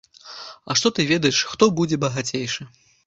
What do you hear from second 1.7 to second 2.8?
будзе багацейшы?!